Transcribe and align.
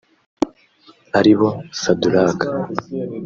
ari 1.19 1.33
bo 1.39 1.49
Saduraka 1.81 2.47